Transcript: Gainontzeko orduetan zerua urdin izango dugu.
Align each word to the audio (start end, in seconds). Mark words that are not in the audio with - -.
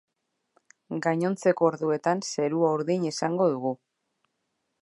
Gainontzeko 1.07 1.69
orduetan 1.73 2.25
zerua 2.31 2.75
urdin 2.79 3.07
izango 3.13 3.51
dugu. 3.55 3.79